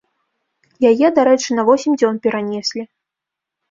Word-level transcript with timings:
Яе, 0.89 1.07
дарэчы, 1.21 1.49
на 1.61 1.69
восем 1.71 1.91
дзён 2.01 2.15
перанеслі. 2.27 2.81